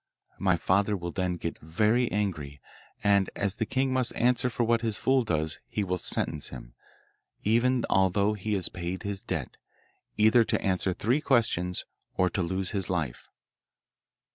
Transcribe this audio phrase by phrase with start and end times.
[0.39, 2.59] My father will then get very angry,
[3.03, 6.73] and as the king must answer for what his fool does he will sentence him,
[7.43, 9.57] even although he has paid his debt,
[10.17, 11.85] either to answer three questions
[12.17, 13.27] or to lose his life.